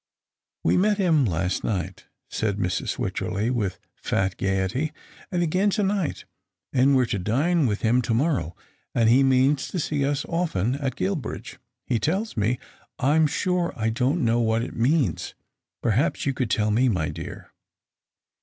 "We 0.63 0.77
met 0.77 0.97
him 0.97 1.25
last 1.25 1.63
night," 1.63 2.05
said 2.27 2.57
Mrs. 2.57 2.97
Wycherley, 2.97 3.51
with 3.51 3.77
fat 3.93 4.35
gaiety, 4.37 4.93
*' 5.11 5.31
and 5.31 5.43
again 5.43 5.69
to 5.77 5.83
night, 5.83 6.25
and 6.73 6.95
we're 6.95 7.05
to 7.05 7.19
dine 7.19 7.67
with 7.67 7.81
him 7.83 8.01
to 8.01 8.13
morrow; 8.15 8.55
and 8.95 9.07
he 9.07 9.21
means 9.21 9.67
to 9.67 9.79
see 9.79 10.03
us 10.03 10.25
often 10.27 10.73
at 10.73 10.95
Guilbridge, 10.95 11.59
he 11.85 11.99
tells 11.99 12.35
me. 12.35 12.57
I'm 12.97 13.27
sure 13.27 13.73
I 13.75 13.91
don't 13.91 14.25
know 14.25 14.39
what 14.39 14.63
it 14.63 14.75
means. 14.75 15.35
Perhaps 15.83 16.25
you 16.25 16.33
could 16.33 16.49
tell 16.49 16.71
me, 16.71 16.89
my 16.89 17.09
dear." 17.09 17.51